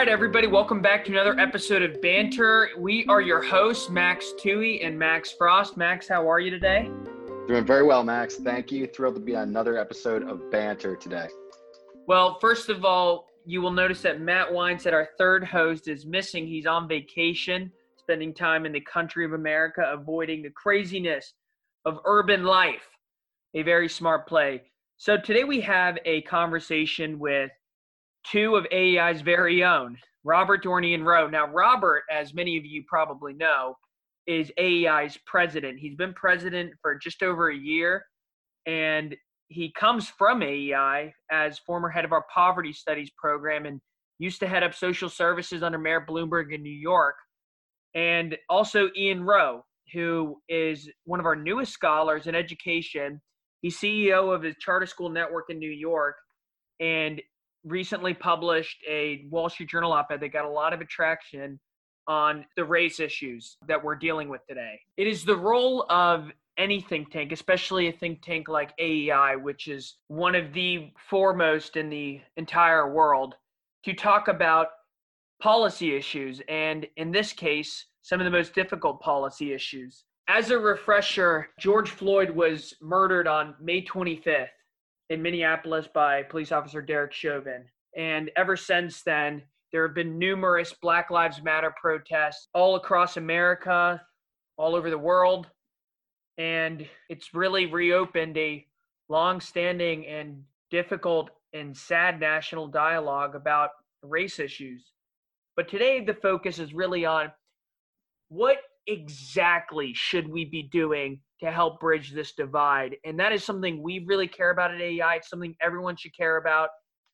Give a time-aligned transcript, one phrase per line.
[0.00, 2.70] right, everybody, welcome back to another episode of Banter.
[2.78, 5.76] We are your hosts, Max Tui and Max Frost.
[5.76, 6.90] Max, how are you today?
[7.46, 8.36] Doing very well, Max.
[8.36, 8.86] Thank you.
[8.86, 11.28] Thrilled to be on another episode of Banter today.
[12.06, 16.06] Well, first of all, you will notice that Matt Wine said our third host, is
[16.06, 16.46] missing.
[16.46, 21.34] He's on vacation, spending time in the country of America, avoiding the craziness
[21.84, 22.88] of urban life.
[23.52, 24.62] A very smart play.
[24.96, 27.50] So today we have a conversation with
[28.24, 31.28] two of AEI's very own, Robert Doar and Rowe.
[31.28, 33.74] Now, Robert, as many of you probably know,
[34.26, 35.78] is AEI's president.
[35.78, 38.04] He's been president for just over a year,
[38.66, 39.16] and
[39.48, 43.80] he comes from AEI as former head of our poverty studies program and
[44.18, 47.16] used to head up social services under Mayor Bloomberg in New York.
[47.94, 53.20] And also Ian Rowe, who is one of our newest scholars in education.
[53.62, 56.16] He's CEO of the Charter School Network in New York
[56.78, 57.20] and
[57.64, 61.58] recently published a Wall Street Journal op ed that got a lot of attraction
[62.06, 64.80] on the race issues that we're dealing with today.
[64.96, 69.68] It is the role of any think tank, especially a think tank like AEI, which
[69.68, 73.34] is one of the foremost in the entire world,
[73.84, 74.68] to talk about
[75.40, 80.04] policy issues, and in this case, some of the most difficult policy issues.
[80.28, 84.48] As a refresher, George Floyd was murdered on May 25th
[85.10, 87.64] in Minneapolis by police officer Derek Chauvin.
[87.96, 94.00] And ever since then, there have been numerous Black Lives Matter protests all across America,
[94.56, 95.48] all over the world.
[96.38, 98.64] And it's really reopened a
[99.08, 103.70] long standing and difficult and sad national dialogue about
[104.02, 104.92] race issues.
[105.56, 107.32] But today, the focus is really on
[108.28, 108.58] what
[108.90, 112.96] exactly should we be doing to help bridge this divide?
[113.04, 115.16] And that is something we really care about at AEI.
[115.16, 116.68] It's something everyone should care about.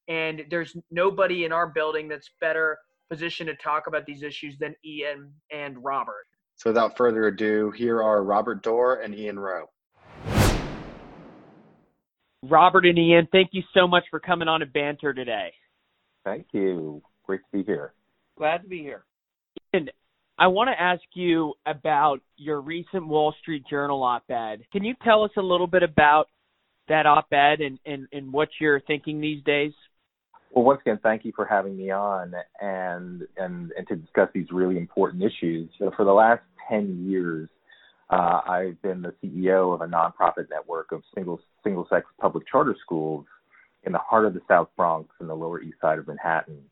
[0.09, 2.79] And there's nobody in our building that's better
[3.11, 6.27] positioned to talk about these issues than Ian and Robert.
[6.57, 9.67] So without further ado, here are Robert Doar and Ian Rowe.
[12.43, 15.53] Robert and Ian, thank you so much for coming on to banter today.
[16.25, 17.03] Thank you.
[17.25, 17.93] Great to be here.
[18.39, 19.05] Glad to be here.
[19.75, 19.89] Ian,
[20.39, 24.65] I want to ask you about your recent Wall Street Journal op ed.
[24.71, 26.29] Can you tell us a little bit about
[26.89, 29.73] that op ed and, and, and what you're thinking these days?
[30.55, 34.47] Well, once again, thank you for having me on and and, and to discuss these
[34.53, 35.71] really important issues.
[35.79, 37.49] So for the last 10 years,
[38.11, 42.77] uh, I've been the CEO of a nonprofit network of single single sex public charter
[42.85, 43.25] schools
[43.85, 46.63] in the heart of the South Bronx and the Lower East Side of Manhattan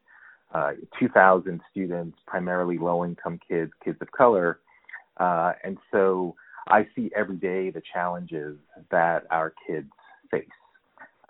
[0.55, 4.61] uh, 2,000 students, primarily low income kids, kids of color.
[5.19, 6.35] Uh, and so
[6.69, 8.57] I see every day the challenges
[8.91, 9.91] that our kids
[10.31, 10.47] face.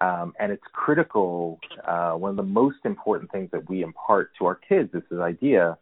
[0.00, 1.58] Um, and it's critical.
[1.86, 5.20] Uh, one of the most important things that we impart to our kids is this
[5.20, 5.78] idea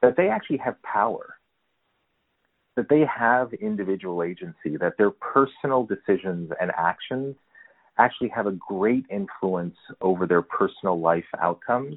[0.00, 1.36] that they actually have power,
[2.76, 7.34] that they have individual agency, that their personal decisions and actions
[7.98, 11.96] actually have a great influence over their personal life outcomes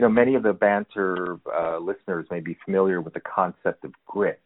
[0.00, 3.92] you know, many of the banter uh, listeners may be familiar with the concept of
[4.06, 4.40] grit,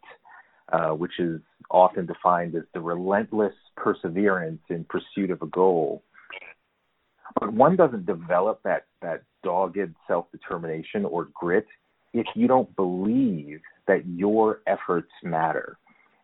[0.73, 1.39] uh, which is
[1.71, 6.03] often defined as the relentless perseverance in pursuit of a goal.
[7.39, 11.67] But one doesn't develop that that dogged self-determination or grit
[12.13, 15.77] if you don't believe that your efforts matter.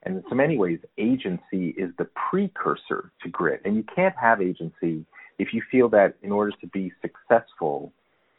[0.03, 3.62] And in so many ways, agency is the precursor to grit.
[3.63, 5.06] And you can't have agency
[5.40, 7.94] if you feel that in order to be successful,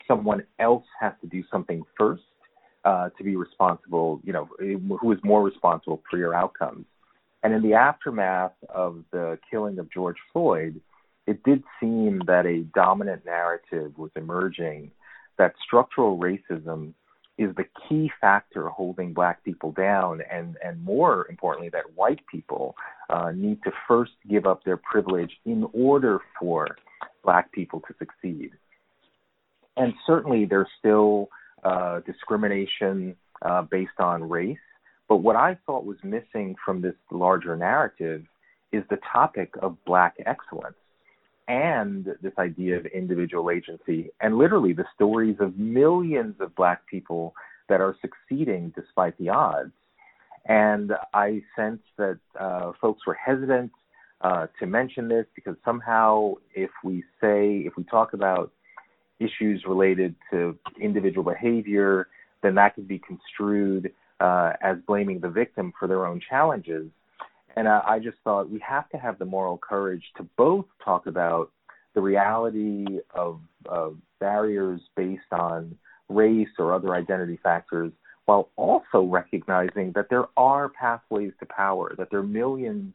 [0.07, 2.23] someone else has to do something first
[2.85, 6.85] uh, to be responsible, you know, who is more responsible for your outcomes.
[7.43, 10.81] And in the aftermath of the killing of George Floyd,
[11.27, 14.91] it did seem that a dominant narrative was emerging
[15.39, 16.95] that structural racism
[17.39, 22.77] is the key factor holding black people down, and, and more importantly, that white people
[23.09, 26.67] uh, need to first give up their privilege in order for
[27.25, 28.50] black people to succeed
[29.77, 31.29] and certainly there's still
[31.65, 34.59] uh, discrimination uh, based on race.
[35.09, 38.25] But what I thought was missing from this larger narrative
[38.73, 40.77] is the topic of black excellence
[41.49, 47.35] and this idea of individual agency and literally the stories of millions of black people
[47.69, 49.73] that are succeeding despite the odds.
[50.47, 53.71] And I sense that uh, folks were hesitant
[54.23, 58.53] uh, to mention this because somehow, if we say, if we talk about
[59.27, 62.09] issues related to individual behavior,
[62.43, 66.89] then that could be construed uh, as blaming the victim for their own challenges.
[67.57, 71.07] And uh, I just thought we have to have the moral courage to both talk
[71.07, 71.51] about
[71.95, 75.77] the reality of, of barriers based on
[76.09, 77.93] race or other identity factors,
[78.25, 82.93] while also recognizing that there are pathways to power, that there are millions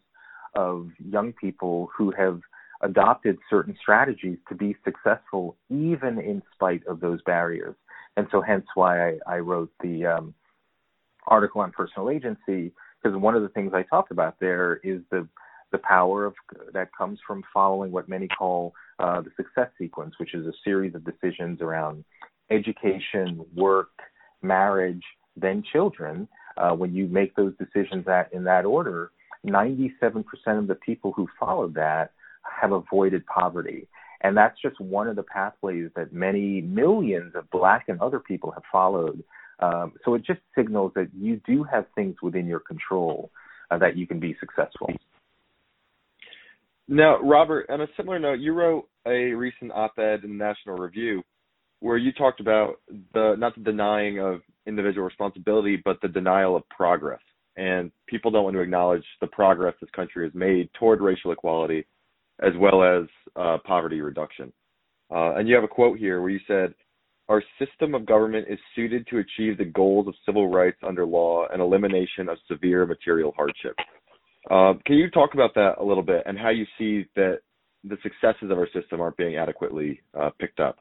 [0.55, 2.39] of young people who have
[2.81, 7.75] adopted certain strategies to be successful even in spite of those barriers.
[8.15, 10.33] And so hence why I, I wrote the um,
[11.27, 12.71] article on personal agency,
[13.01, 15.27] because one of the things I talked about there is the
[15.71, 16.33] the power of
[16.73, 20.95] that comes from following what many call uh, the success sequence, which is a series
[20.95, 22.05] of decisions around
[22.49, 23.89] education, work,
[24.41, 25.03] marriage,
[25.35, 26.27] then children.
[26.55, 29.11] Uh, when you make those decisions that in that order,
[29.45, 32.11] 97% of the people who followed that
[32.61, 33.87] have avoided poverty.
[34.21, 38.51] And that's just one of the pathways that many millions of black and other people
[38.51, 39.23] have followed.
[39.59, 43.31] Um, so it just signals that you do have things within your control
[43.69, 44.89] uh, that you can be successful.
[46.87, 51.21] Now, Robert, on a similar note, you wrote a recent op-ed in the National Review
[51.79, 52.75] where you talked about
[53.13, 57.21] the not the denying of individual responsibility, but the denial of progress.
[57.55, 61.85] And people don't want to acknowledge the progress this country has made toward racial equality,
[62.41, 64.51] as well as uh, poverty reduction.
[65.09, 66.73] Uh, and you have a quote here where you said,
[67.29, 71.47] "Our system of government is suited to achieve the goals of civil rights under law
[71.51, 73.75] and elimination of severe material hardship."
[74.49, 77.39] Uh, can you talk about that a little bit and how you see that
[77.83, 80.77] the successes of our system aren't being adequately uh, picked up?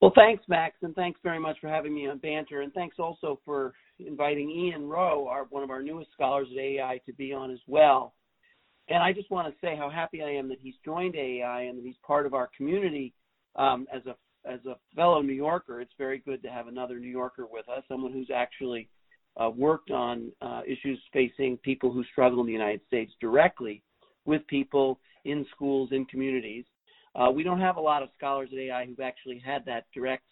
[0.00, 3.40] Well, thanks, Max, and thanks very much for having me on Banter, and thanks also
[3.44, 7.50] for inviting Ian Rowe, our, one of our newest scholars at AEI, to be on
[7.50, 8.14] as well.
[8.88, 11.78] And I just want to say how happy I am that he's joined AEI and
[11.78, 13.12] that he's part of our community
[13.56, 14.16] um, as a
[14.48, 15.80] as a fellow New Yorker.
[15.80, 18.88] It's very good to have another New Yorker with us, someone who's actually
[19.36, 23.82] uh, worked on uh, issues facing people who struggle in the United States directly
[24.24, 26.64] with people in schools, in communities.
[27.14, 30.24] Uh, we don't have a lot of scholars at AEI who've actually had that direct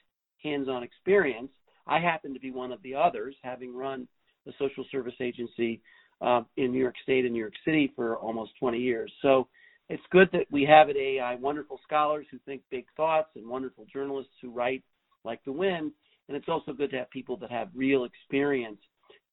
[0.42, 1.50] hands-on experience.
[1.86, 4.08] I happen to be one of the others, having run
[4.44, 5.82] the social service agency
[6.20, 9.12] uh, in New York State and New York City for almost 20 years.
[9.22, 9.48] So
[9.88, 13.86] it's good that we have at AEI wonderful scholars who think big thoughts and wonderful
[13.92, 14.82] journalists who write
[15.24, 15.92] like the wind.
[16.28, 18.78] And it's also good to have people that have real experience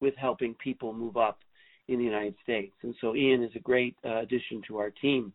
[0.00, 1.38] with helping people move up
[1.88, 2.74] in the United States.
[2.82, 5.32] And so Ian is a great uh, addition to our team.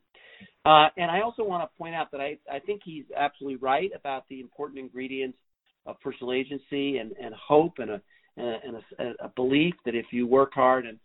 [0.65, 3.91] Uh, and I also want to point out that I, I think he's absolutely right
[3.95, 5.37] about the important ingredients
[5.85, 8.01] of personal agency and, and hope and, a,
[8.37, 10.97] and, a, a belief that if you work hard and,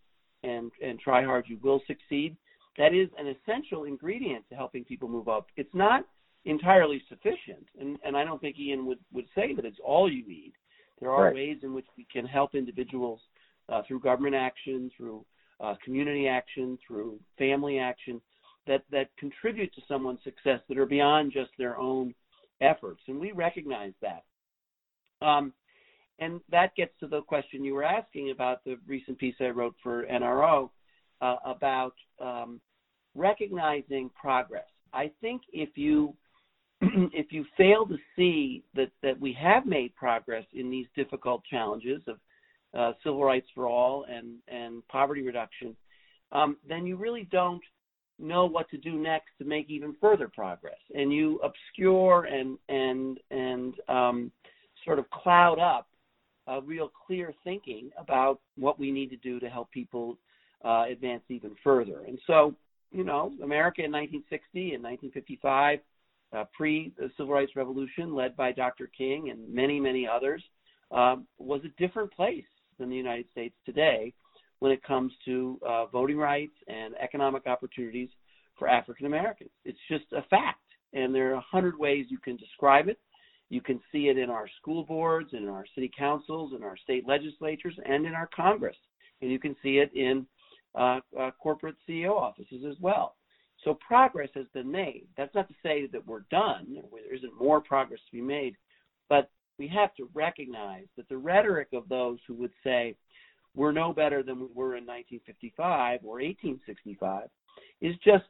[0.45, 2.35] and, and try hard, you will succeed.
[2.77, 5.47] That is an essential ingredient to helping people move up.
[5.55, 6.05] It's not
[6.45, 10.27] entirely sufficient, and, and I don't think Ian would, would say that it's all you
[10.27, 10.53] need.
[10.99, 11.35] There are right.
[11.35, 13.19] ways in which we can help individuals
[13.69, 15.25] uh, through government action, through
[15.59, 18.21] uh, community action, through family action
[18.67, 22.13] that that contribute to someone's success that are beyond just their own
[22.61, 24.23] efforts, and we recognize that.
[25.25, 25.53] Um,
[26.19, 29.75] and that gets to the question you were asking about the recent piece I wrote
[29.83, 30.69] for NRO
[31.21, 32.61] uh, about um,
[33.15, 34.67] recognizing progress.
[34.93, 36.13] I think if you
[36.81, 42.01] if you fail to see that that we have made progress in these difficult challenges
[42.07, 42.17] of
[42.77, 45.75] uh, civil rights for all and and poverty reduction,
[46.31, 47.63] um, then you really don't
[48.19, 53.19] know what to do next to make even further progress, and you obscure and and
[53.31, 54.31] and um,
[54.85, 55.87] sort of cloud up
[56.47, 60.17] a real clear thinking about what we need to do to help people
[60.63, 62.03] uh, advance even further.
[62.07, 62.55] And so,
[62.91, 65.79] you know, America in 1960 and 1955,
[66.33, 68.89] uh, pre the Civil Rights Revolution, led by Dr.
[68.97, 70.43] King and many many others,
[70.91, 72.45] uh, was a different place
[72.79, 74.13] than the United States today
[74.59, 78.09] when it comes to uh, voting rights and economic opportunities
[78.57, 79.51] for African Americans.
[79.63, 82.99] It's just a fact, and there are a hundred ways you can describe it.
[83.49, 87.07] You can see it in our school boards, in our city councils, in our state
[87.07, 88.77] legislatures, and in our Congress,
[89.21, 90.25] and you can see it in
[90.73, 93.15] uh, uh, corporate CEO offices as well.
[93.63, 95.07] So progress has been made.
[95.17, 96.77] That's not to say that we're done.
[96.91, 98.55] There isn't more progress to be made,
[99.09, 102.95] but we have to recognize that the rhetoric of those who would say
[103.55, 107.29] we're no better than we were in 1955 or 1865
[107.81, 108.25] is just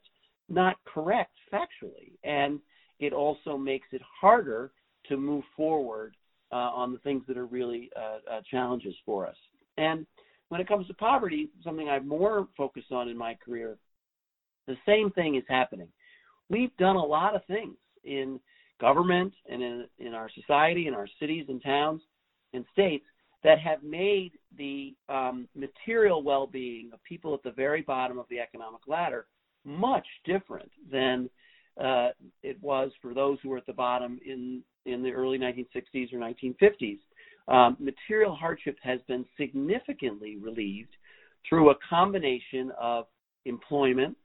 [0.50, 2.14] not correct factually.
[2.24, 2.60] And
[3.00, 4.72] it also makes it harder
[5.10, 6.16] to move forward
[6.52, 9.36] uh, on the things that are really uh, uh, challenges for us.
[9.78, 10.06] And
[10.50, 13.78] when it comes to poverty, something I've more focused on in my career,
[14.68, 15.88] the same thing is happening.
[16.50, 18.40] We've done a lot of things in
[18.80, 22.02] government and in, in our society, in our cities and towns
[22.54, 23.06] and states
[23.44, 28.26] that have made the um, material well being of people at the very bottom of
[28.30, 29.26] the economic ladder
[29.64, 31.30] much different than
[31.84, 32.10] uh,
[32.44, 36.18] it was for those who were at the bottom in in the early 1960s or
[36.18, 37.00] 1950s.
[37.48, 40.96] Um, material hardship has been significantly relieved
[41.48, 43.06] through a combination of
[43.46, 44.18] employment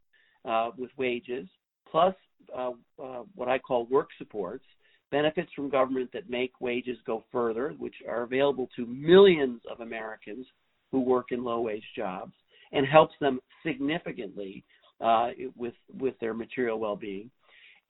[0.48, 1.46] uh, with wages,
[1.90, 2.14] plus
[2.56, 2.70] uh,
[3.02, 4.64] uh, what I call work supports,
[5.10, 10.46] benefits from government that make wages go further, which are available to millions of Americans
[10.90, 12.32] who work in low wage jobs,
[12.72, 14.64] and helps them significantly
[15.00, 17.30] uh, with with their material well being,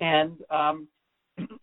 [0.00, 0.88] and um,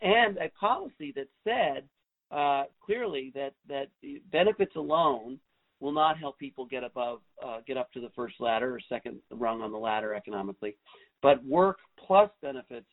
[0.01, 1.83] and a policy that said
[2.31, 3.87] uh, clearly that that
[4.31, 5.39] benefits alone
[5.79, 9.17] will not help people get above uh, get up to the first ladder or second
[9.31, 10.75] rung on the ladder economically,
[11.21, 12.87] but work plus benefits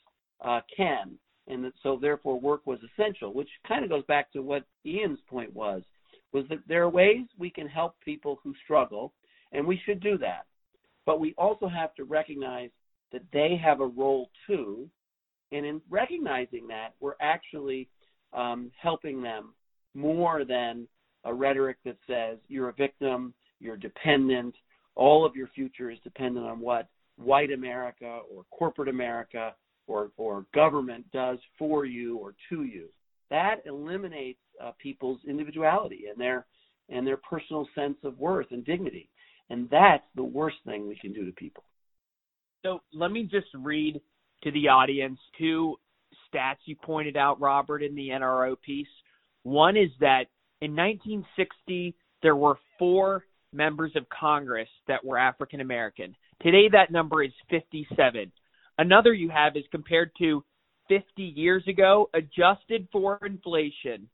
[0.44, 1.12] uh, can,
[1.48, 5.20] and that, so therefore work was essential, which kind of goes back to what Ian's
[5.28, 5.82] point was,
[6.32, 9.12] was that there are ways we can help people who struggle,
[9.52, 10.46] and we should do that,
[11.06, 12.70] but we also have to recognize
[13.12, 14.88] that they have a role too,
[15.54, 17.88] and in recognizing that, we're actually
[18.32, 19.54] um, helping them
[19.94, 20.88] more than
[21.24, 24.54] a rhetoric that says you're a victim, you're dependent,
[24.96, 29.54] all of your future is dependent on what white America or corporate America
[29.86, 32.88] or, or government does for you or to you.
[33.30, 36.46] That eliminates uh, people's individuality and their
[36.90, 39.08] and their personal sense of worth and dignity.
[39.48, 41.64] And that's the worst thing we can do to people.
[42.62, 44.00] So let me just read
[44.44, 45.76] to the audience two
[46.32, 48.86] stats you pointed out, Robert, in the NRO piece.
[49.42, 50.26] One is that
[50.60, 56.14] in 1960, there were four members of Congress that were African American.
[56.40, 58.32] Today, that number is 57.
[58.78, 60.44] Another you have is compared to
[60.88, 64.08] 50 years ago, adjusted for inflation,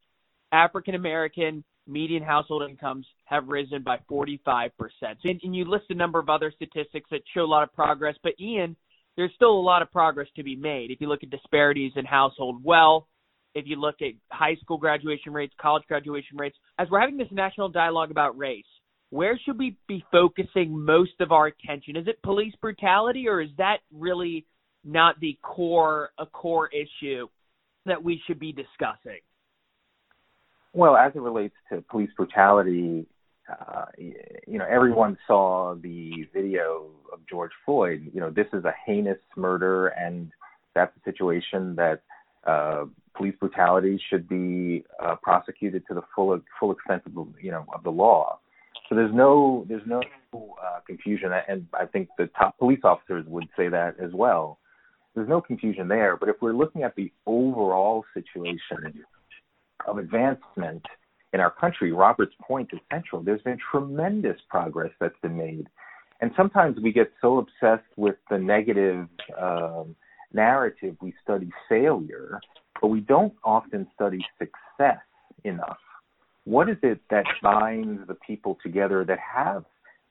[0.53, 4.71] African American median household incomes have risen by 45%.
[5.25, 8.15] And, and, you list a number of other statistics that show a lot of progress,
[8.23, 8.77] but Ian,
[9.21, 10.91] there's still a lot of progress to be made.
[10.91, 13.05] If you look at disparities in household wealth,
[13.55, 17.29] if you look at high school graduation rates, college graduation rates, as we're having this
[17.31, 18.65] national dialogue about race,
[19.11, 21.97] where should we be focusing most of our attention?
[21.97, 24.47] Is it police brutality or is that really
[24.85, 27.29] not the core a core issue
[27.85, 29.21] that we should be discussing?
[30.73, 33.05] Well, as it relates to police brutality,
[33.51, 38.11] uh, you know, everyone saw the video of George Floyd.
[38.13, 40.31] You know, this is a heinous murder, and
[40.75, 42.03] that's a situation that
[42.47, 42.85] uh,
[43.17, 47.65] police brutality should be uh, prosecuted to the full full extent of the you know
[47.75, 48.39] of the law.
[48.89, 50.03] So there's no there's no
[50.35, 54.59] uh, confusion, and I think the top police officers would say that as well.
[55.15, 56.17] There's no confusion there.
[56.17, 59.05] But if we're looking at the overall situation
[59.87, 60.85] of advancement
[61.33, 63.23] in our country, Robert's point is central.
[63.23, 65.69] There's been tremendous progress that's been made,
[66.21, 69.09] and sometimes we get so obsessed with the negative
[69.41, 69.95] um,
[70.33, 72.41] narrative we study failure
[72.81, 75.01] but we don't often study success
[75.45, 75.79] enough.
[76.45, 79.65] What is it that binds the people together that have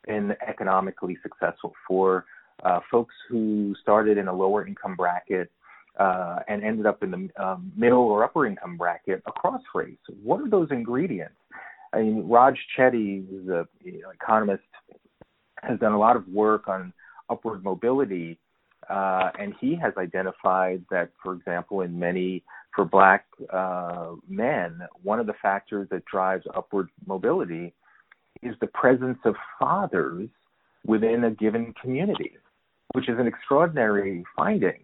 [0.08, 2.26] been economically successful for
[2.64, 5.52] uh, folks who started in a lower income bracket
[6.00, 9.98] uh, and ended up in the um, middle or upper income bracket across race?
[10.24, 11.36] What are those ingredients?
[11.94, 14.63] I mean, Raj Chetty, who's an you know, economist,
[15.62, 16.94] has done a lot of work on
[17.29, 18.39] upward mobility,
[18.89, 22.44] uh, and he has identified that, for example, in many
[22.75, 27.74] for black uh, men, one of the factors that drives upward mobility
[28.41, 30.29] is the presence of fathers
[30.86, 32.38] within a given community,
[32.94, 34.79] which is an extraordinary finding.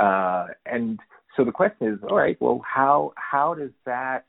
[0.00, 0.98] Uh, and
[1.36, 4.24] so the question is, all right, well, how how does that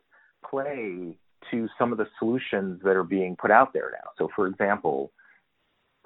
[0.48, 1.18] play
[1.50, 4.10] to some of the solutions that are being put out there now?
[4.18, 5.12] So, for example,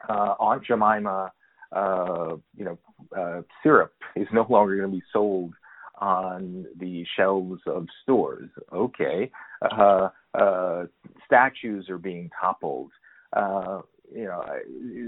[0.08, 1.32] uh, Aunt Jemima,
[1.72, 2.78] uh, you know,
[3.18, 5.54] uh, syrup is no longer going to be sold
[6.00, 8.50] on the shelves of stores.
[8.72, 9.32] Okay,
[9.62, 10.86] uh, uh,
[11.26, 12.92] statues are being toppled.
[13.34, 13.82] Uh,
[14.14, 14.44] you know,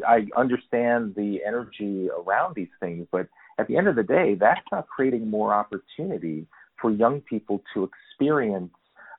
[0.07, 3.27] I, I understand the energy around these things, but
[3.59, 6.47] at the end of the day, that's not creating more opportunity
[6.79, 8.73] for young people to experience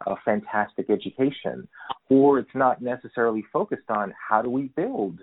[0.07, 1.67] a fantastic education,
[2.09, 5.21] or it's not necessarily focused on how do we build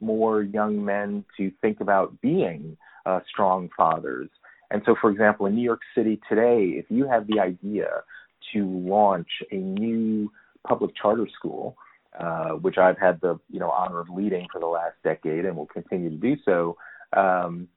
[0.00, 4.28] more young men to think about being uh, strong fathers.
[4.70, 7.88] And so, for example, in New York City today, if you have the idea
[8.52, 10.30] to launch a new
[10.66, 11.76] public charter school,
[12.18, 15.56] uh, which I've had the you know honor of leading for the last decade and
[15.56, 16.76] will continue to do so,
[17.16, 17.68] um,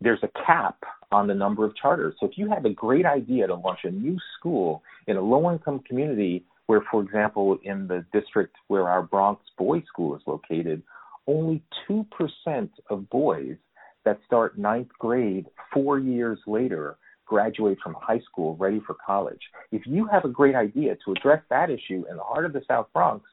[0.00, 0.76] there's a cap
[1.12, 2.14] on the number of charters.
[2.18, 5.80] So if you have a great idea to launch a new school in a low-income
[5.86, 10.82] community, where, for example, in the district where our Bronx Boys School is located,
[11.28, 13.56] only two percent of boys
[14.04, 19.40] that start ninth grade four years later graduate from high school ready for college.
[19.72, 22.62] If you have a great idea to address that issue in the heart of the
[22.68, 23.24] South Bronx,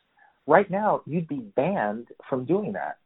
[0.48, 2.98] right now you'd be banned from doing that.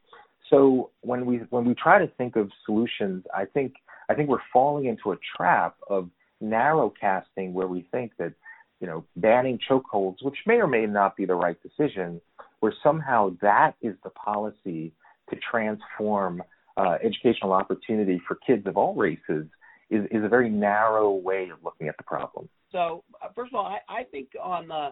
[0.50, 3.76] So when we when we try to think of solutions, I think
[4.10, 8.34] I think we're falling into a trap of narrow casting where we think that
[8.80, 12.22] you know banning chokeholds, which may or may not be the right decision,
[12.60, 14.94] where somehow that is the policy
[15.30, 16.42] to transform
[16.78, 19.48] uh, educational opportunity for kids of all races
[19.90, 22.48] is, is a very narrow way of looking at the problem.
[22.72, 24.90] So, uh, first of all, I, I think on the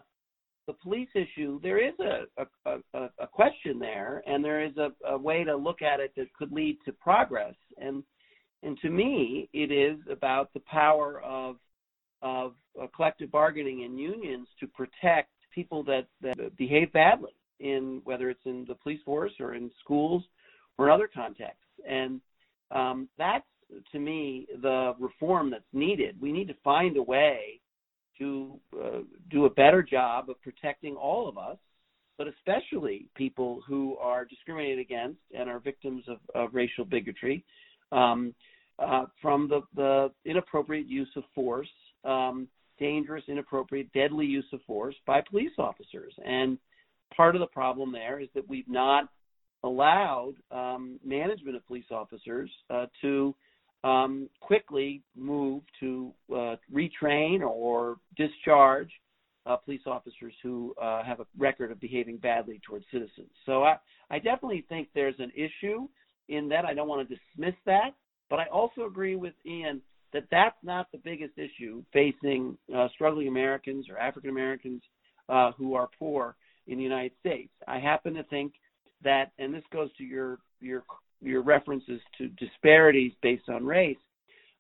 [0.68, 4.92] the police issue, there is a, a, a, a question there, and there is a,
[5.08, 7.56] a way to look at it that could lead to progress.
[7.78, 8.04] And
[8.64, 11.58] and to me, it is about the power of
[12.22, 18.30] of uh, collective bargaining and unions to protect people that, that behave badly in whether
[18.30, 20.24] it's in the police force or in schools
[20.78, 21.62] or in other contexts.
[21.88, 22.20] And
[22.72, 23.46] um, that's
[23.92, 26.20] to me the reform that's needed.
[26.20, 27.62] We need to find a way
[28.20, 31.58] to uh, do a better job of protecting all of us,
[32.18, 37.44] but especially people who are discriminated against and are victims of, of racial bigotry
[37.92, 38.34] um,
[38.80, 41.68] uh, from the, the, inappropriate use of force,
[42.04, 42.48] um,
[42.80, 46.14] dangerous, inappropriate, deadly use of force by police officers.
[46.26, 46.58] And
[47.16, 49.10] part of the problem there is that we've not
[49.64, 53.34] allowed um, management of police officers uh, to
[53.86, 58.90] um, quickly move to uh, retrain or discharge
[59.46, 63.30] uh, police officers who uh, have a record of behaving badly towards citizens.
[63.46, 63.78] So I,
[64.10, 65.88] I definitely think there's an issue
[66.30, 66.66] in that.
[66.66, 67.92] I don't want to dismiss that,
[68.28, 69.82] but I also agree with Ian
[70.14, 74.82] that that's not the biggest issue facing uh, struggling Americans or African Americans
[75.30, 77.52] uh, who are poor in the United States.
[77.68, 78.54] I happen to think
[79.04, 80.84] that, and this goes to your your
[81.46, 83.98] references to disparities based on race,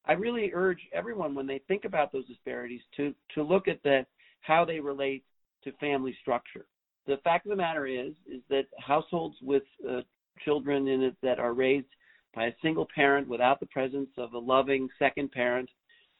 [0.06, 4.06] I really urge everyone when they think about those disparities to to look at the
[4.42, 5.24] how they relate
[5.64, 6.66] to family structure.
[7.08, 10.02] The fact of the matter is is that households with uh,
[10.44, 11.88] children in it that are raised
[12.36, 15.70] by a single parent without the presence of a loving second parent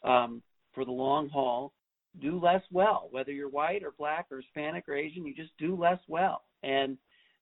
[0.04, 0.42] um,
[0.74, 1.74] for the long haul
[2.22, 3.10] do less well.
[3.12, 6.44] Whether you're white or black or Hispanic or Asian, you just do less well.
[6.64, 6.98] And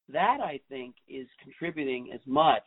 [0.10, 2.64] that I think is contributing as much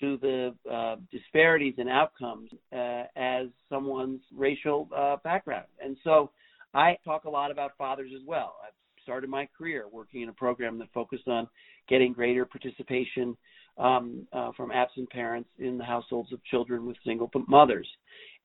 [0.00, 5.66] to the uh, disparities in outcomes uh, as someone's racial uh, background.
[5.82, 6.30] And so
[6.74, 8.56] I talk a lot about fathers as well.
[8.64, 11.48] I've started my career working in a program that focused on
[11.88, 13.36] getting greater participation
[13.78, 17.88] um, uh, from absent parents in the households of children with single mothers.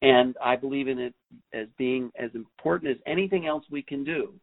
[0.02, 1.14] And I believe in it
[1.54, 4.34] as being as important as anything else we can do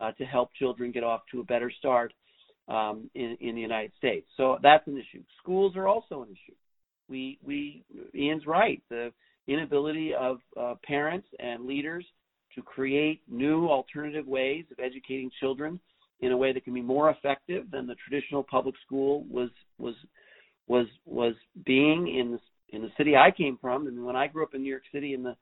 [0.00, 2.12] uh, to help children get off to a better start
[2.68, 4.26] um, in, in the United States.
[4.36, 5.22] So that's an issue.
[5.42, 6.56] Schools are also an issue.
[7.08, 8.82] We, we, Ian's right.
[8.90, 9.12] The
[9.46, 12.04] inability of uh, parents and leaders
[12.54, 15.78] to create new alternative ways of educating children
[16.20, 19.94] in a way that can be more effective than the traditional public school was was
[20.66, 23.86] was was being in the, in the city I came from.
[23.86, 25.36] And when I grew up in New York City in the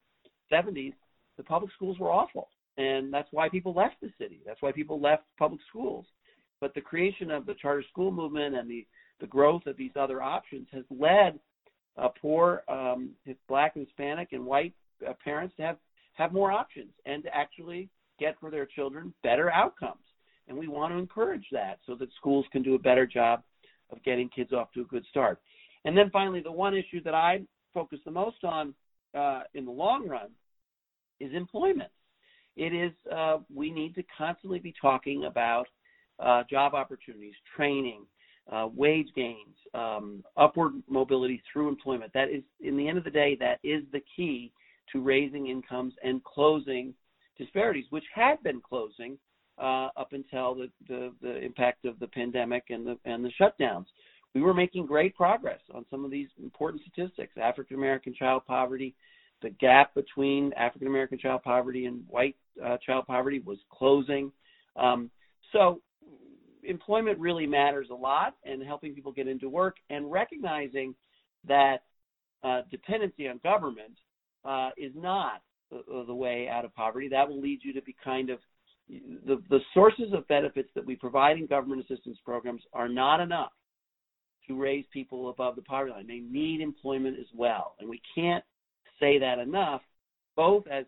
[0.53, 0.93] 70s,
[1.37, 4.41] the public schools were awful, and that's why people left the city.
[4.45, 6.07] That's why people left public schools.
[6.61, 8.87] But the creation of the charter school movement and the,
[9.21, 11.39] the growth of these other options has led
[11.97, 13.11] uh, poor um,
[13.49, 14.75] black, Hispanic, and white
[15.07, 15.77] uh, parents to have
[16.15, 17.89] have more options and to actually
[18.19, 20.05] get for their children better outcomes.
[20.49, 23.43] And we want to encourage that so that schools can do a better job
[23.91, 25.41] of getting kids off to a good start.
[25.85, 28.75] And then finally, the one issue that I focus the most on
[29.15, 30.29] uh, in the long run
[31.21, 31.91] is employment.
[32.57, 35.67] It is uh, we need to constantly be talking about
[36.19, 38.05] uh, job opportunities, training,
[38.53, 42.13] uh, wage gains, um, upward mobility through employment.
[42.13, 44.53] That is, in the end of the day, that is the key
[44.93, 46.95] to raising incomes and closing
[47.39, 49.19] disparities, which had been closing
[49.59, 53.87] uh, up until the, the, the impact of the pandemic and the and the shutdowns.
[54.35, 57.33] We were making great progress on some of these important statistics.
[57.41, 58.95] African American child poverty,
[59.43, 64.33] the gap between African American child poverty and white uh, child poverty was closing.
[64.77, 65.11] Um,
[65.53, 65.81] so
[66.75, 70.95] employment really matters a lot and helping people get into work and recognizing
[71.47, 71.85] that
[72.43, 73.97] uh, dependency on government
[74.45, 77.09] uh, is not the, the, way out of poverty.
[77.09, 78.41] That will lead you to be kind of
[78.89, 83.53] the, the sources of benefits that we provide in government assistance programs are not enough
[84.49, 86.07] to raise people above the poverty line.
[86.07, 87.77] They need employment as well.
[87.79, 88.45] And we can't
[89.01, 89.81] say that enough,
[90.37, 90.85] both as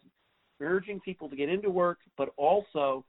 [0.61, 3.05] urging people to get into work, but also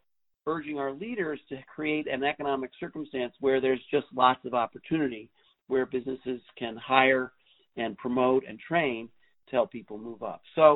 [0.48, 5.30] urging our leaders to create an economic circumstance where there's just lots of opportunity,
[5.68, 7.32] where businesses can hire
[7.76, 9.08] and promote and train
[9.48, 10.42] to help people move up.
[10.56, 10.68] So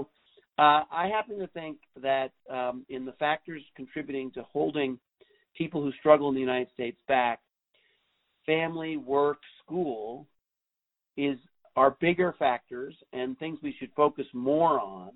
[0.58, 1.78] Uh, I happen to think
[2.10, 5.00] that um, in the factors contributing to holding
[5.58, 7.40] people who struggle in the United States back,
[8.46, 10.28] family, work, school
[11.16, 11.38] is
[11.76, 15.12] are bigger factors and things we should focus more on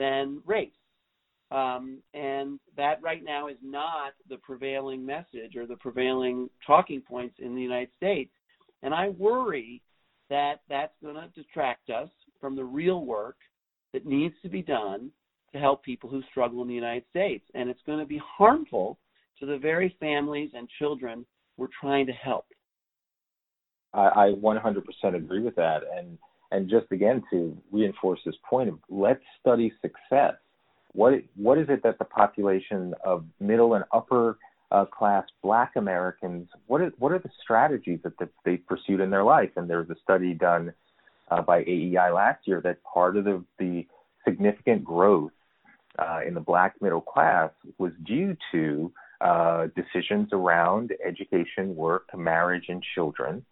[0.00, 0.80] than race.
[1.50, 7.36] Um, and that right now is not the prevailing message or the prevailing talking points
[7.38, 8.32] in the United States.
[8.82, 9.80] And I worry
[10.28, 12.08] that that's going to distract us
[12.40, 13.36] from the real work
[13.92, 15.10] that needs to be done
[15.52, 17.44] to help people who struggle in the United States.
[17.54, 18.98] And it's going to be harmful
[19.38, 21.24] to the very families and children
[21.56, 22.46] we're trying to help.
[23.94, 24.82] I, I 100%
[25.14, 25.82] agree with that.
[25.96, 26.18] And
[26.52, 30.34] and just again to reinforce this point let's study success.
[30.96, 34.38] What what is it that the population of middle and upper
[34.70, 39.10] uh, class Black Americans what is what are the strategies that, that they pursued in
[39.10, 39.50] their life?
[39.56, 40.72] And there was a study done
[41.30, 43.86] uh, by AEI last year that part of the, the
[44.26, 45.32] significant growth
[45.98, 52.66] uh, in the Black middle class was due to uh, decisions around education, work, marriage,
[52.68, 53.44] and children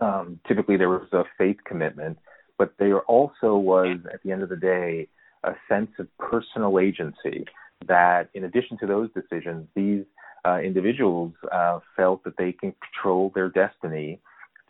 [0.00, 2.18] um, typically there was a faith commitment,
[2.58, 5.08] but there also was, at the end of the day,
[5.44, 7.44] a sense of personal agency
[7.86, 10.04] that, in addition to those decisions, these
[10.44, 14.20] uh, individuals uh, felt that they can control their destiny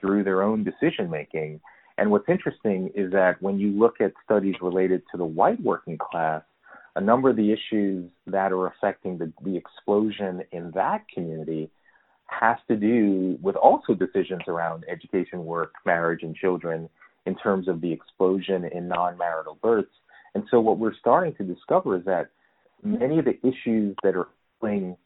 [0.00, 1.60] through their own decision making.
[1.98, 5.98] And what's interesting is that when you look at studies related to the white working
[5.98, 6.42] class,
[6.96, 11.70] a number of the issues that are affecting the, the explosion in that community
[12.26, 16.88] has to do with also decisions around education, work, marriage, and children
[17.26, 19.90] in terms of the explosion in non marital births.
[20.34, 22.30] And so, what we're starting to discover is that
[22.82, 24.28] many of the issues that are
[24.62, 24.96] affecting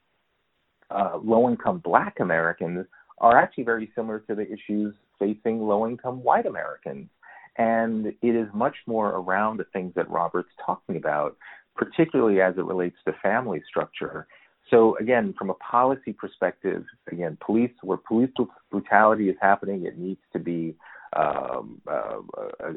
[0.90, 2.86] uh, low income black Americans
[3.18, 7.08] are actually very similar to the issues facing low income white Americans.
[7.56, 11.36] And it is much more around the things that Robert's talking about,
[11.76, 14.26] particularly as it relates to family structure
[14.70, 18.30] so again, from a policy perspective, again, police where police
[18.70, 20.74] brutality is happening, it needs to be
[21.14, 22.18] um, uh,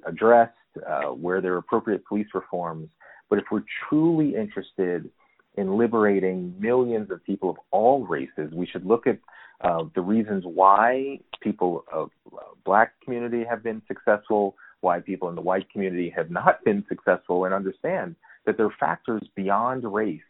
[0.06, 0.54] addressed
[0.86, 2.90] uh, where there are appropriate police reforms.
[3.30, 5.10] But if we're truly interested
[5.56, 9.18] in liberating millions of people of all races, we should look at
[9.62, 15.36] uh, the reasons why people of uh, black community have been successful, why people in
[15.36, 20.22] the white community have not been successful, and understand that there are factors beyond race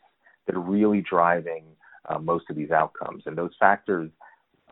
[0.46, 1.64] that are really driving
[2.08, 3.24] uh, most of these outcomes.
[3.26, 4.10] And those factors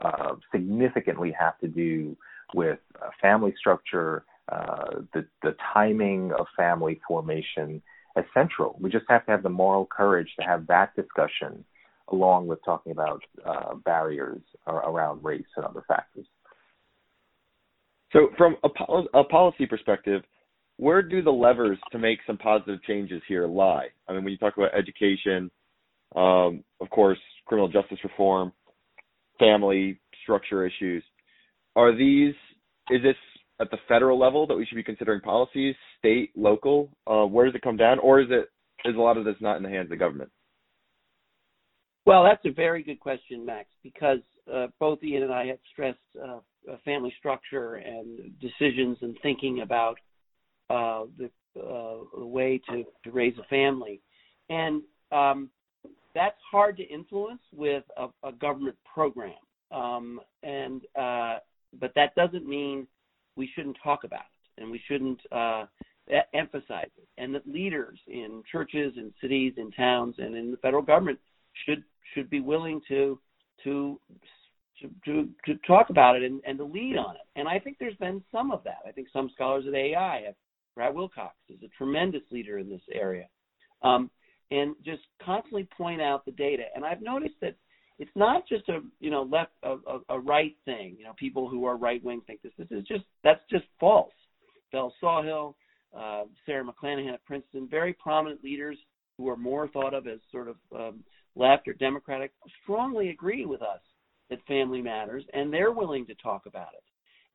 [0.01, 2.15] uh, significantly have to do
[2.53, 7.81] with uh, family structure, uh, the, the timing of family formation
[8.15, 8.77] as central.
[8.79, 11.65] We just have to have the moral courage to have that discussion
[12.09, 16.25] along with talking about uh, barriers around race and other factors.
[18.13, 20.21] So, from a, pol- a policy perspective,
[20.77, 23.87] where do the levers to make some positive changes here lie?
[24.07, 25.49] I mean, when you talk about education,
[26.15, 28.51] um, of course, criminal justice reform,
[29.39, 31.03] family structure issues.
[31.75, 32.33] Are these,
[32.89, 33.15] is this
[33.59, 36.89] at the federal level that we should be considering policies, state, local?
[37.07, 37.99] Uh, where does it come down?
[37.99, 38.49] Or is it,
[38.87, 40.29] is a lot of this not in the hands of government?
[42.05, 44.19] Well, that's a very good question, Max, because
[44.53, 46.39] uh, both Ian and I have stressed uh,
[46.83, 49.97] family structure and decisions and thinking about
[50.69, 54.01] uh, the, uh, the way to, to raise a family.
[54.49, 55.49] And um,
[56.13, 59.33] that's hard to influence with a, a government program.
[59.71, 61.37] Um, and uh,
[61.79, 62.87] but that doesn't mean
[63.35, 65.65] we shouldn't talk about it and we shouldn't uh,
[66.33, 67.07] emphasize it.
[67.17, 71.19] And that leaders in churches, in cities, in towns, and in the federal government
[71.65, 73.19] should should be willing to
[73.63, 73.99] to
[74.81, 77.21] to, to, to talk about it and, and to lead on it.
[77.37, 78.79] And I think there's been some of that.
[78.85, 80.35] I think some scholars at AEI have.
[80.75, 83.27] Brad Wilcox is a tremendous leader in this area.
[83.81, 84.11] Um,
[84.51, 86.63] and just constantly point out the data.
[86.75, 87.55] And I've noticed that
[87.99, 90.95] it's not just a you know left a, a, a right thing.
[90.97, 92.51] You know, people who are right wing think this.
[92.57, 94.13] This is just that's just false.
[94.71, 95.55] Belle Sawhill,
[95.97, 98.77] uh, Sara McLanahan at Princeton, very prominent leaders
[99.17, 101.03] who are more thought of as sort of um,
[101.35, 103.79] left or democratic, strongly agree with us
[104.29, 106.83] that family matters, and they're willing to talk about it.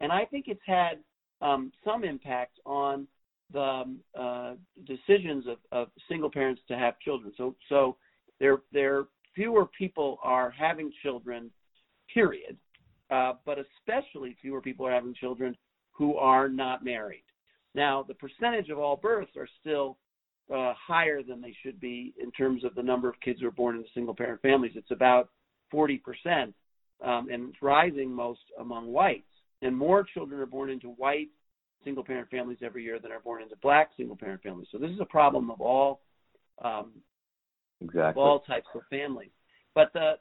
[0.01, 0.99] And I think it's had
[1.41, 3.07] um, some impact on
[3.53, 4.55] the um, uh,
[4.87, 7.33] decisions of, of single parents to have children.
[7.37, 7.97] So so
[8.39, 9.05] there there
[9.41, 11.51] fewer people are having children,
[12.13, 12.59] period.
[13.11, 15.57] Uh, but especially fewer people are having children
[15.93, 17.25] who are not married.
[17.75, 19.97] Now the percentage of all births are still
[20.55, 23.53] uh, higher than they should be in terms of the number of kids who are
[23.53, 24.73] born into single parent families.
[24.75, 25.31] It's about
[25.71, 26.55] 40 percent,
[27.05, 29.25] um, and it's rising most among whites.
[29.63, 31.29] And more children are born into white
[31.83, 34.69] single parent families every year than are born into black single parent families.
[34.71, 36.01] So this is a problem of all
[36.63, 36.93] um,
[37.83, 39.31] exactly all types of families.
[39.75, 40.15] But the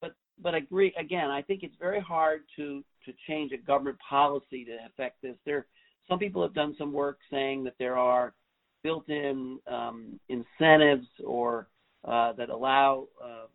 [0.00, 1.30] but but agree again.
[1.30, 5.36] I think it's very hard to to change a government policy to affect this.
[5.44, 5.66] There,
[6.08, 8.34] some people have done some work saying that there are
[8.82, 11.68] built-in um, incentives or
[12.04, 13.46] uh, that allow uh,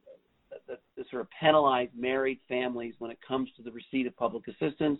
[0.68, 4.44] that, that sort of penalize married families when it comes to the receipt of public
[4.48, 5.00] assistance.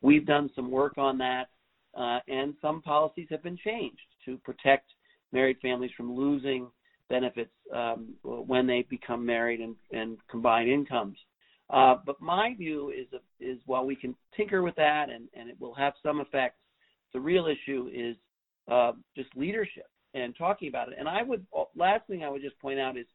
[0.00, 1.48] We've done some work on that,
[1.94, 4.90] uh, and some policies have been changed to protect
[5.32, 6.68] married families from losing
[7.08, 11.16] benefits um, when they become married and, and combine incomes.
[11.68, 13.06] Uh, but my view is
[13.40, 16.58] is while we can tinker with that and, and it will have some effects,
[17.12, 18.16] the real issue is
[18.70, 20.94] uh, just leadership and talking about it.
[20.98, 23.06] And I would last thing I would just point out is,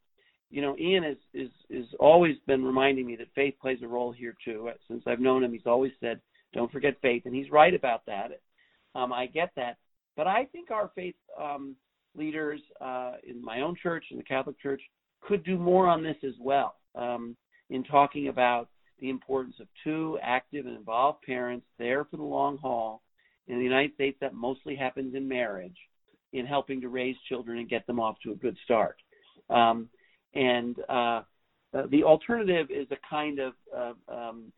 [0.49, 4.11] you know, Ian is is is always been reminding me that faith plays a role
[4.11, 4.69] here too.
[4.87, 6.19] Since I've known him, he's always said,
[6.53, 8.31] "Don't forget faith," and he's right about that.
[8.95, 9.77] Um, I get that,
[10.17, 11.77] but I think our faith um,
[12.15, 14.81] leaders uh, in my own church, in the Catholic Church,
[15.21, 17.35] could do more on this as well um,
[17.69, 18.69] in talking about
[18.99, 23.01] the importance of two active and involved parents there for the long haul.
[23.47, 25.77] In the United States, that mostly happens in marriage,
[26.33, 28.97] in helping to raise children and get them off to a good start.
[29.49, 29.89] Um,
[30.33, 31.23] and uh,
[31.89, 34.53] the alternative is a kind of uh, um,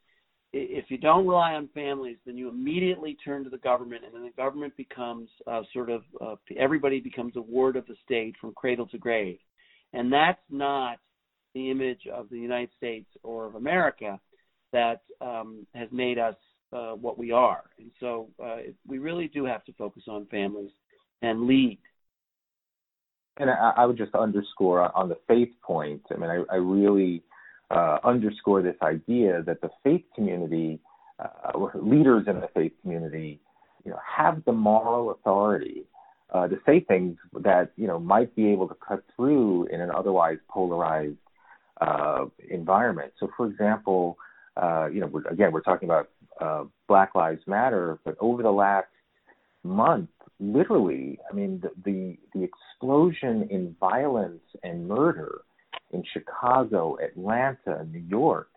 [0.53, 4.23] if you don't rely on families, then you immediately turn to the government, and then
[4.23, 8.53] the government becomes uh, sort of uh, everybody becomes a ward of the state from
[8.53, 9.39] cradle to grave,
[9.93, 10.99] and that's not
[11.55, 14.19] the image of the United States or of America
[14.71, 16.35] that um, has made us
[16.71, 17.63] uh, what we are.
[17.79, 20.71] And so uh, we really do have to focus on families
[21.21, 21.79] and lead.
[23.37, 26.01] And I, I would just underscore on the faith point.
[26.11, 27.23] I mean, I, I really
[27.73, 30.79] uh, underscore this idea that the faith community,
[31.19, 33.39] uh, leaders in the faith community,
[33.83, 35.83] you know, have the moral authority
[36.33, 39.91] uh, to say things that you know might be able to cut through in an
[39.91, 41.17] otherwise polarized
[41.81, 43.11] uh, environment.
[43.19, 44.17] So, for example,
[44.55, 46.09] uh, you know, we're, again, we're talking about
[46.39, 48.87] uh, Black Lives Matter, but over the last
[49.63, 50.09] month,
[50.39, 55.41] literally, I mean, the, the, the explosion in violence and murder
[55.93, 58.49] in Chicago, Atlanta, New York,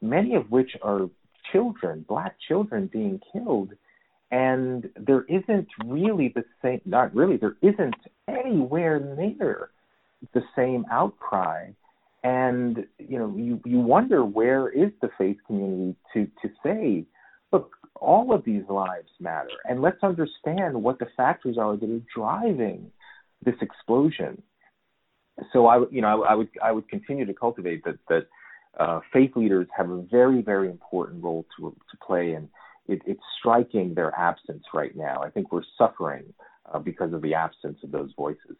[0.00, 1.08] many of which are
[1.52, 3.70] children, black children being killed.
[4.30, 7.94] And there isn't really the same, not really, there isn't
[8.28, 9.70] anywhere near
[10.32, 11.70] the same outcry.
[12.22, 17.04] And, you know, you, you wonder where is the faith community to, to say,
[17.52, 19.50] look, all of these lives matter.
[19.68, 22.90] And let's understand what the factors are that are driving
[23.44, 24.42] this explosion
[25.52, 28.26] so I, you know, I, I would I would continue to cultivate that that
[28.78, 32.48] uh, faith leaders have a very very important role to to play, and
[32.88, 35.22] it, it's striking their absence right now.
[35.22, 36.24] I think we're suffering
[36.72, 38.56] uh, because of the absence of those voices.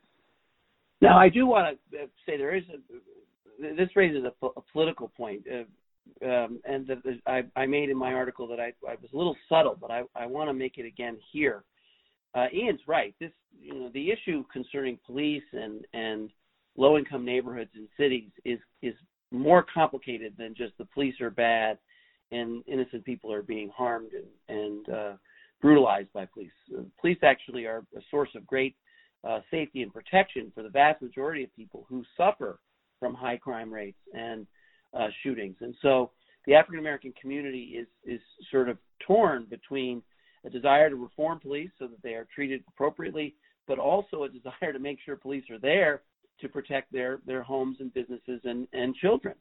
[1.01, 5.09] Now, I do want to uh, say there is a, this raises a, a political
[5.09, 9.11] point, uh, um, and that I, I made in my article that I, I was
[9.13, 11.65] a little subtle, but I, I want to make it again here.
[12.35, 13.15] Uh, Ian's right.
[13.21, 16.31] This, you know, the issue concerning police and and
[16.77, 18.95] low income neighborhoods and cities is is
[19.31, 21.79] more complicated than just the police are bad
[22.31, 25.13] and innocent people are being harmed and, and uh,
[25.61, 26.51] brutalized by police.
[26.77, 28.77] Uh, police actually are a source of great
[29.29, 32.59] uh, safety and protection for the vast majority of people who suffer
[33.01, 34.47] from high crime rates and
[34.93, 35.57] uh, shootings.
[35.61, 36.11] And so
[36.47, 40.03] the African American community is is sort of torn between
[40.45, 43.35] a desire to reform police so that they are treated appropriately,
[43.67, 46.03] but also a desire to make sure police are there
[46.41, 49.35] to protect their their homes and businesses and and children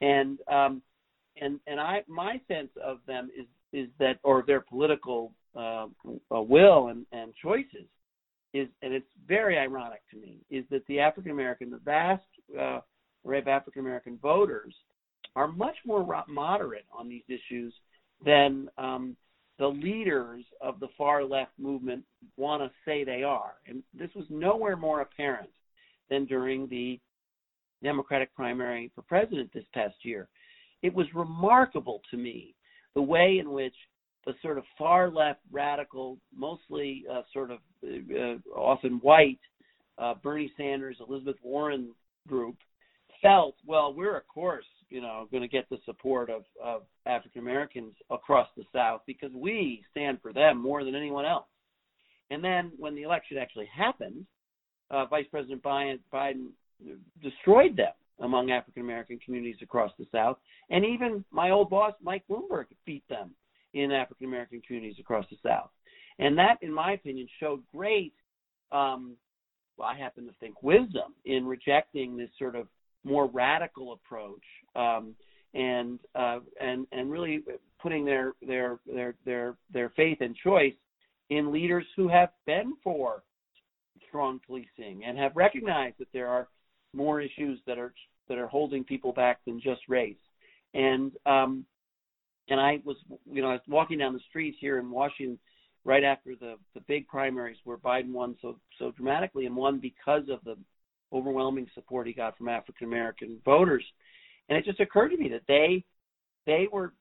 [0.00, 0.82] and um
[1.40, 5.86] and and i my sense of them is is that or their political uh,
[6.34, 7.86] uh, will and and choices
[8.54, 12.24] is and it's very ironic to me is that the african american the vast
[12.58, 12.80] uh,
[13.26, 14.74] array of african american voters
[15.36, 17.72] are much more moderate on these issues
[18.24, 19.16] than um,
[19.58, 22.04] the leaders of the far left movement
[22.36, 23.54] want to say they are.
[23.66, 25.50] And this was nowhere more apparent
[26.10, 26.98] than during the
[27.82, 30.28] Democratic primary for president this past year.
[30.82, 32.54] It was remarkable to me
[32.94, 33.74] the way in which
[34.26, 39.38] the sort of far left radical, mostly uh, sort of uh, often white
[39.98, 41.90] uh, Bernie Sanders, Elizabeth Warren
[42.26, 42.56] group
[43.22, 47.40] felt, well, we're of course, you know, going to get the support of, of African
[47.40, 51.46] Americans across the South because we stand for them more than anyone else.
[52.30, 54.26] And then when the election actually happened,
[54.90, 56.48] uh, Vice President Biden,
[57.22, 60.38] destroyed them among African American communities across the South,
[60.70, 63.30] and even my old boss Mike Bloomberg beat them
[63.74, 65.70] in African American communities across the South.
[66.18, 68.12] And that, in my opinion, showed great,
[68.72, 69.16] um,
[69.76, 72.66] well, I happen to think, wisdom in rejecting this sort of
[73.04, 74.42] more radical approach
[74.74, 75.14] um,
[75.54, 77.44] and uh, and and really
[77.80, 80.74] putting their their their their their faith and choice
[81.30, 83.22] in leaders who have been for
[84.08, 86.48] strong policing and have recognized that there are
[86.94, 87.92] more issues that are
[88.28, 90.16] that are holding people back than just race.
[90.74, 91.64] And um,
[92.48, 92.96] and I was
[93.30, 95.38] you know I was walking down the street here in Washington
[95.84, 100.24] right after the the big primaries where Biden won so so dramatically and won because
[100.30, 100.56] of the
[101.12, 103.84] overwhelming support he got from African American voters.
[104.48, 105.84] And it just occurred to me that they
[106.46, 106.92] they were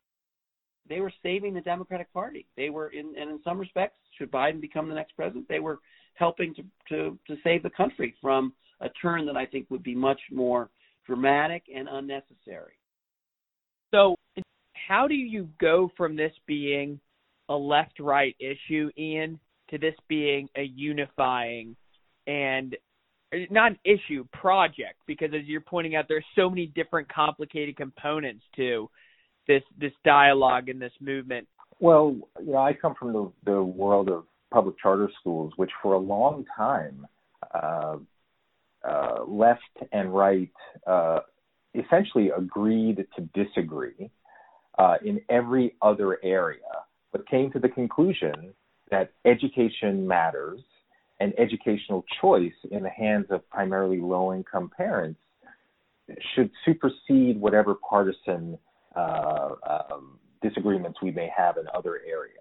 [0.89, 2.45] they were saving the Democratic Party.
[2.55, 5.79] They were in and in some respects, should Biden become the next president, they were
[6.15, 9.95] helping to to to save the country from a turn that I think would be
[9.95, 10.69] much more
[11.05, 12.73] dramatic and unnecessary.
[13.91, 14.15] So,
[14.73, 16.99] how do you go from this being
[17.49, 21.75] a left right issue, Ian, to this being a unifying
[22.25, 22.75] and
[23.49, 28.43] not an issue project because as you're pointing out there's so many different complicated components
[28.55, 28.89] to
[29.47, 31.47] this this dialogue and this movement?
[31.79, 35.93] Well you know i come from the the world of public charter schools which for
[35.93, 37.05] a long time
[37.53, 37.97] uh,
[38.87, 40.51] uh, left and right
[40.85, 41.19] uh,
[41.75, 44.09] essentially agreed to disagree
[44.79, 46.59] uh, in every other area
[47.11, 48.53] but came to the conclusion
[48.89, 50.59] that education matters
[51.19, 55.19] and educational choice in the hands of primarily low income parents
[56.33, 58.57] should supersede whatever partisan
[58.97, 62.33] uh, um, disagreements we may have in other areas.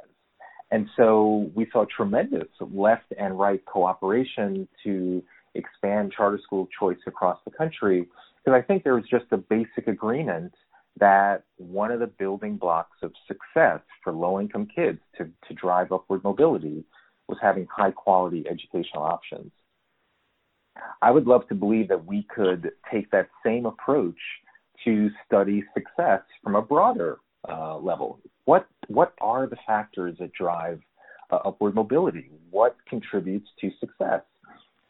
[0.71, 5.23] And so we saw tremendous left and right cooperation to
[5.55, 8.09] expand charter school choice across the country
[8.45, 10.53] because I think there was just a basic agreement
[10.99, 15.93] that one of the building blocks of success for low income kids to, to drive
[15.93, 16.85] upward mobility
[17.29, 19.51] was having high quality educational options.
[21.03, 24.19] I would love to believe that we could take that same approach
[24.85, 28.21] to study success from a broader uh, level.
[28.45, 30.81] What what are the factors that drive
[31.31, 32.31] uh, upward mobility?
[32.51, 34.23] What contributes to success?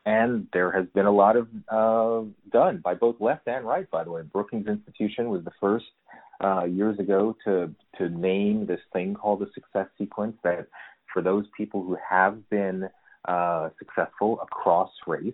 [0.05, 3.91] And there has been a lot of uh, done by both left and right.
[3.91, 5.87] By the way, Brookings Institution was the first
[6.43, 10.69] uh, years ago to to name this thing called the success sequence that
[11.13, 12.89] for those people who have been
[13.27, 15.33] uh, successful across race.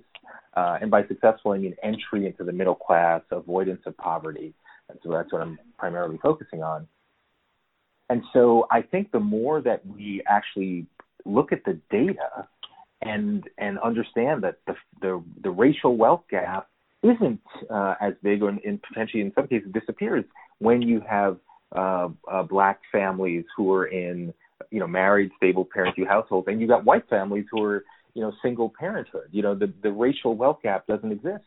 [0.55, 4.55] Uh, and by successful, I mean entry into the middle class, avoidance of poverty.
[4.88, 6.87] That's, that's what I'm primarily focusing on.
[8.11, 10.87] And so I think the more that we actually
[11.24, 12.46] look at the data
[13.00, 16.68] and and understand that the the, the racial wealth gap
[17.02, 20.24] isn't uh, as big, or in, potentially in some cases disappears
[20.59, 21.38] when you have
[21.74, 24.33] uh, uh, black families who are in
[24.70, 28.22] you know married stable parent you households and you got white families who are you
[28.22, 29.29] know single parenthood.
[29.31, 31.44] You know the the racial wealth gap doesn't exist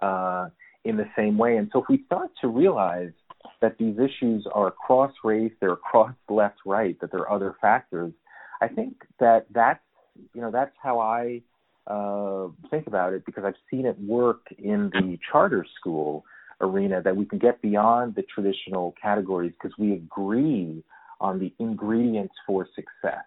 [0.00, 0.48] uh
[0.84, 1.56] in the same way.
[1.56, 3.12] And so if we start to realize
[3.60, 8.12] that these issues are across race they're across left right that there are other factors
[8.60, 9.80] i think that that's
[10.34, 11.40] you know that's how i
[11.86, 16.24] uh think about it because i've seen it work in the charter school
[16.60, 20.82] arena that we can get beyond the traditional categories because we agree
[21.20, 23.24] on the ingredients for success.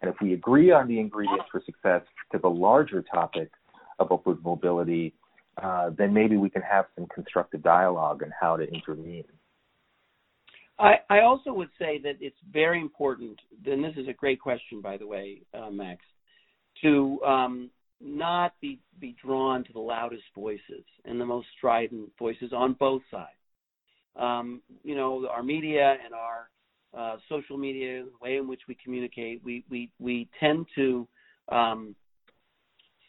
[0.00, 3.50] And if we agree on the ingredients for success to the larger topic
[3.98, 5.14] of upward mobility,
[5.62, 9.24] uh, then maybe we can have some constructive dialogue on how to intervene.
[10.78, 14.80] I, I, also would say that it's very important, and this is a great question,
[14.80, 16.00] by the way, uh, Max,
[16.82, 17.70] to um,
[18.00, 23.02] not be, be drawn to the loudest voices and the most strident voices on both
[23.10, 23.26] sides.
[24.14, 26.48] Um, you know, our media and our
[26.96, 31.06] uh, social media, the way in which we communicate, we we we tend to
[31.50, 31.94] um,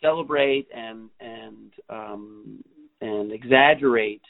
[0.02, 2.64] celebrate and and um,
[3.02, 4.22] and exaggerate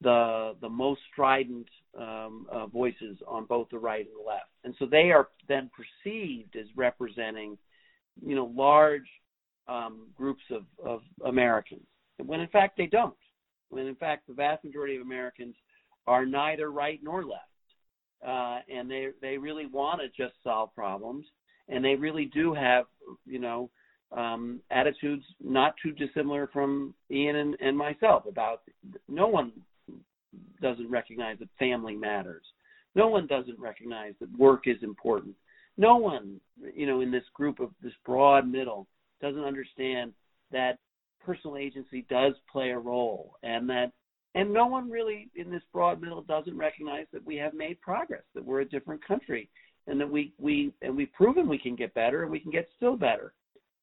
[0.00, 1.66] the the most strident
[1.98, 5.70] um, uh, voices on both the right and the left, and so they are then
[5.76, 7.58] perceived as representing,
[8.24, 9.08] you know, large
[9.68, 11.86] um, groups of, of Americans,
[12.24, 13.14] when in fact they don't.
[13.68, 15.54] When in fact the vast majority of Americans
[16.06, 17.51] are neither right nor left
[18.26, 21.26] uh, and they they really want to just solve problems,
[21.68, 22.84] and they really do have
[23.26, 23.70] you know
[24.16, 28.62] um, attitudes not too dissimilar from Ian and, and myself about
[29.08, 29.52] no one
[30.60, 32.44] doesn't recognize that family matters.
[32.94, 35.34] No one doesn't recognize that work is important.
[35.78, 36.40] No one,
[36.74, 38.86] you know, in this group of this broad middle
[39.20, 40.12] doesn't understand
[40.50, 40.78] that
[41.24, 43.92] personal agency does play a role and that
[44.34, 48.22] and no one really in this broad middle doesn't recognize that we have made progress,
[48.34, 49.48] that we're a different country,
[49.86, 52.68] and that we we and we've proven we can get better and we can get
[52.76, 53.34] still better.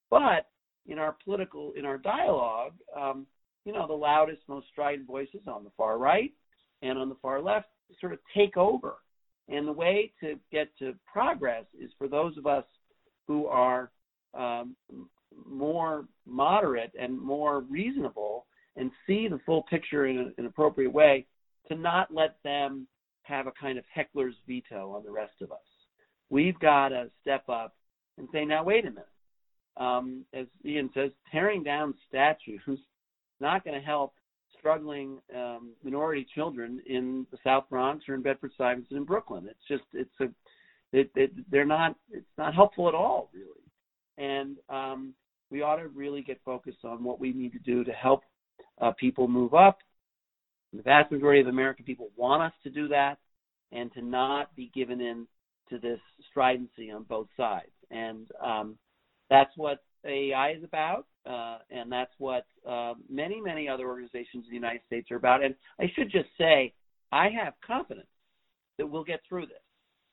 [0.09, 0.47] But
[0.87, 3.27] in our political in our dialogue, um,
[3.65, 6.33] you know, the loudest, most strident voices on the far right
[6.81, 7.67] and on the far left
[7.99, 8.95] sort of take over.
[9.47, 12.65] And the way to get to progress is for those of us
[13.27, 13.91] who are
[14.35, 14.75] um,
[15.47, 18.45] more moderate and more reasonable
[18.79, 21.25] and see the full picture in a, an appropriate way
[21.67, 22.87] to not let them
[23.23, 25.57] have a kind of heckler's veto on the rest of us.
[26.29, 27.75] We've got to step up
[28.17, 29.05] and say, now, wait a minute.
[29.77, 32.79] Um, as Ian says, tearing down statues is
[33.39, 34.13] not going to help
[34.57, 39.47] struggling um, minority children in the South Bronx or in Bedford Stuyvesant in Brooklyn.
[39.49, 40.25] It's just it's a
[40.91, 43.71] it, it, they're not it's not helpful at all really,
[44.17, 45.13] and um,
[45.49, 48.23] we ought to really get focused on what we need to do to help
[48.79, 49.79] uh, people move up.
[50.73, 53.17] The vast majority of American people want us to do that,
[53.71, 55.27] and to not be given in
[55.69, 55.99] to this
[56.29, 57.71] stridency on both sides.
[57.91, 58.77] And um,
[59.29, 64.49] that's what AEI is about, uh, and that's what uh, many, many other organizations in
[64.49, 65.43] the United States are about.
[65.43, 66.73] And I should just say,
[67.11, 68.07] I have confidence
[68.77, 69.57] that we'll get through this,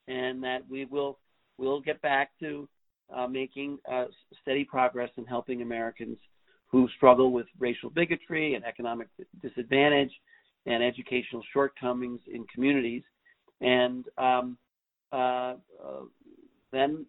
[0.09, 1.19] and that we will
[1.59, 2.69] will get back to
[3.15, 4.07] uh, making uh,
[4.43, 6.19] steady progress in helping Americans
[6.71, 9.09] who struggle with racial bigotry and economic
[9.41, 10.11] disadvantage
[10.67, 13.03] and educational shortcomings in communities.
[13.61, 14.59] And um,
[15.13, 15.55] uh,
[16.73, 17.07] then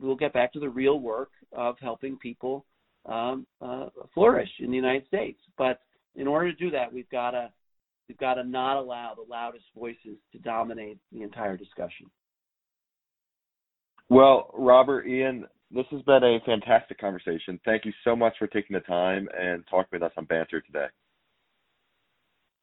[0.00, 2.64] we'll get back to the real work of helping people
[3.06, 5.38] um, uh, flourish in the United States.
[5.58, 5.80] But
[6.16, 7.50] in order to do that, we've got to
[8.08, 12.06] we've got to not allow the loudest voices to dominate the entire discussion.
[14.10, 17.58] Well, Robert, Ian, this has been a fantastic conversation.
[17.64, 20.86] Thank you so much for taking the time and talking with us on Banter today.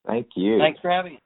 [0.08, 0.58] Thank you.
[0.58, 1.22] Thanks for having us.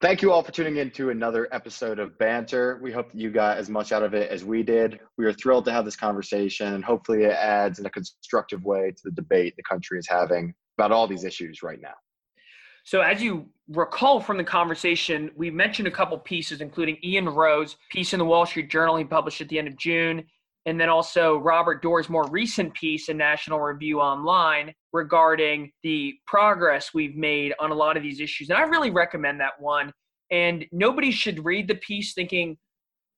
[0.00, 2.78] Thank you all for tuning in to another episode of Banter.
[2.82, 5.00] We hope that you got as much out of it as we did.
[5.16, 8.90] We are thrilled to have this conversation, and hopefully, it adds in a constructive way
[8.90, 11.94] to the debate the country is having about all these issues right now.
[12.84, 17.76] So, as you recall from the conversation, we mentioned a couple pieces, including Ian Rowe's
[17.90, 20.24] piece in the Wall Street Journal he published at the end of June,
[20.66, 26.90] and then also Robert Doar's more recent piece in National Review Online regarding the progress
[26.94, 28.50] we've made on a lot of these issues.
[28.50, 29.92] And I really recommend that one.
[30.30, 32.56] And nobody should read the piece thinking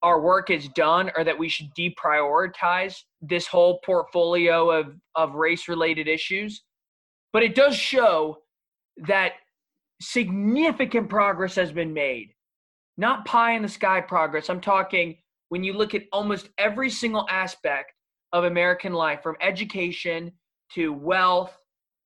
[0.03, 5.68] our work is done or that we should deprioritize this whole portfolio of, of race
[5.68, 6.62] related issues.
[7.32, 8.38] But it does show
[9.07, 9.32] that
[10.01, 12.32] significant progress has been made.
[12.97, 14.49] Not pie in the sky progress.
[14.49, 15.16] I'm talking
[15.49, 17.92] when you look at almost every single aspect
[18.32, 20.32] of American life, from education
[20.74, 21.57] to wealth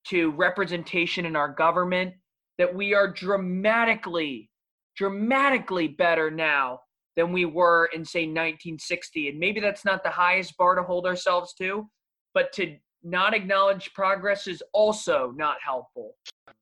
[0.08, 2.14] to representation in our government,
[2.58, 4.50] that we are dramatically,
[4.96, 6.80] dramatically better now
[7.16, 9.28] than we were in, say, 1960.
[9.28, 11.88] And maybe that's not the highest bar to hold ourselves to,
[12.34, 16.14] but to not acknowledge progress is also not helpful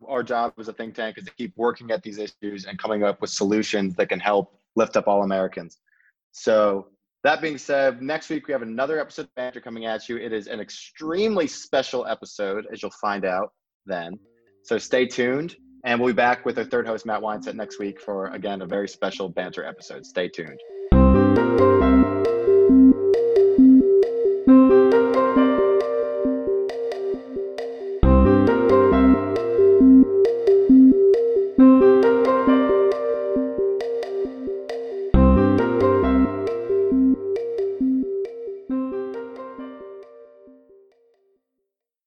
[0.07, 3.03] our job as a think tank is to keep working at these issues and coming
[3.03, 5.79] up with solutions that can help lift up all Americans.
[6.33, 6.89] So,
[7.25, 10.17] that being said, next week we have another episode of Banter coming at you.
[10.17, 13.53] It is an extremely special episode, as you'll find out
[13.87, 14.19] then.
[14.63, 15.57] So, stay tuned.
[15.85, 18.67] And we'll be back with our third host, Matt Weinset, next week for, again, a
[18.67, 20.05] very special Banter episode.
[20.05, 20.59] Stay tuned.